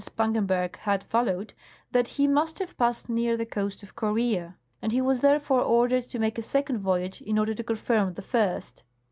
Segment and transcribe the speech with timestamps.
[0.03, 1.53] Spangenberg had followed
[1.91, 6.05] that he must have passed near the coast of Corea, and he was therefore ordered
[6.09, 8.83] to make a second voyage in order to confirm the first.